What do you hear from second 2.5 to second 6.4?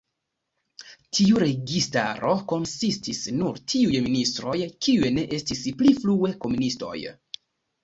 konsistis nur tiuj ministroj, kiuj ne estis pli frue